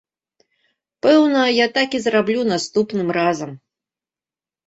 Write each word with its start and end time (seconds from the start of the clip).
Пэўна, 1.05 1.41
я 1.55 1.67
так 1.75 1.89
і 1.99 2.01
зраблю 2.07 2.41
наступным 2.53 3.07
разам. 3.19 3.51